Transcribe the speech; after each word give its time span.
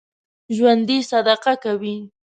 ژوندي 0.55 0.97
صدقه 1.09 1.53
کوي 1.63 1.95